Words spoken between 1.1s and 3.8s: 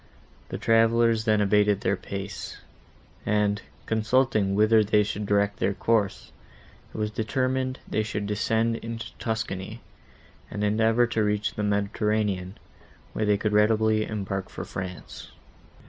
then abated their pace, and,